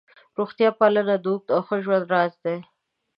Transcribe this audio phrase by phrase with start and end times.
[0.37, 2.57] روغتیا پالنه د اوږد او ښه ژوند راز دی.